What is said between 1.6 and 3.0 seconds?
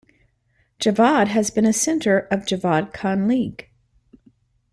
a center of Javad